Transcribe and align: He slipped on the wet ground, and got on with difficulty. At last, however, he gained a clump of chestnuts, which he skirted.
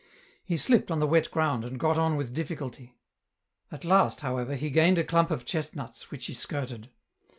He 0.43 0.57
slipped 0.57 0.89
on 0.89 0.97
the 0.99 1.05
wet 1.05 1.29
ground, 1.29 1.63
and 1.63 1.79
got 1.79 1.95
on 1.95 2.15
with 2.15 2.33
difficulty. 2.33 2.97
At 3.71 3.85
last, 3.85 4.21
however, 4.21 4.55
he 4.55 4.71
gained 4.71 4.97
a 4.97 5.03
clump 5.03 5.29
of 5.29 5.45
chestnuts, 5.45 6.09
which 6.09 6.25
he 6.25 6.33
skirted. 6.33 6.89